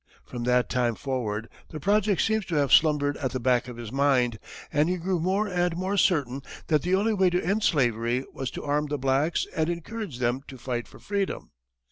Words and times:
From 0.25 0.45
that 0.45 0.67
time 0.67 0.95
forward, 0.95 1.47
the 1.69 1.79
project 1.79 2.23
seems 2.23 2.43
to 2.47 2.55
have 2.55 2.73
slumbered 2.73 3.17
at 3.17 3.33
the 3.33 3.39
back 3.39 3.67
of 3.67 3.77
his 3.77 3.91
mind, 3.91 4.39
and 4.73 4.89
he 4.89 4.97
grew 4.97 5.19
more 5.19 5.47
and 5.47 5.77
more 5.77 5.95
certain 5.95 6.41
that 6.69 6.81
the 6.81 6.95
only 6.95 7.13
way 7.13 7.29
to 7.29 7.43
end 7.45 7.61
slavery 7.63 8.25
was 8.33 8.49
to 8.49 8.63
arm 8.63 8.87
the 8.87 8.97
blacks 8.97 9.45
and 9.55 9.69
encourage 9.69 10.17
them 10.17 10.41
to 10.47 10.57
fight 10.57 10.87
for 10.87 10.97
freedom. 10.97 11.51